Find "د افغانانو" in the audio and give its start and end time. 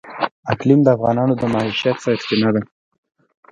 0.83-1.33